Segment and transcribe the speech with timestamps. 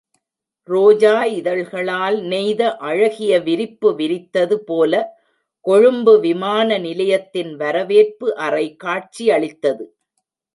[0.69, 5.03] ரோஜா இதழ்களால் நெய்த அழகிய விரிப்பு விரித்தது போல
[5.65, 9.85] கொழும்பு விமான நிலையத்தின் வரவேற்பு அறை காட்சியளித்தது.